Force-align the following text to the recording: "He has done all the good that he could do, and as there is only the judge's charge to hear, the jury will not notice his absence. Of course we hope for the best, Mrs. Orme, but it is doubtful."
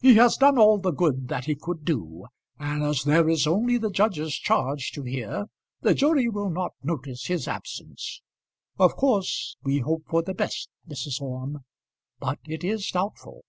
"He 0.00 0.14
has 0.14 0.38
done 0.38 0.56
all 0.56 0.78
the 0.78 0.90
good 0.90 1.28
that 1.28 1.44
he 1.44 1.54
could 1.54 1.84
do, 1.84 2.24
and 2.58 2.82
as 2.82 3.04
there 3.04 3.28
is 3.28 3.46
only 3.46 3.76
the 3.76 3.90
judge's 3.90 4.34
charge 4.36 4.90
to 4.92 5.02
hear, 5.02 5.48
the 5.82 5.92
jury 5.92 6.30
will 6.30 6.48
not 6.48 6.72
notice 6.82 7.26
his 7.26 7.46
absence. 7.46 8.22
Of 8.78 8.96
course 8.96 9.58
we 9.62 9.80
hope 9.80 10.04
for 10.08 10.22
the 10.22 10.32
best, 10.32 10.70
Mrs. 10.88 11.20
Orme, 11.20 11.58
but 12.18 12.38
it 12.46 12.64
is 12.64 12.86
doubtful." 12.88 13.44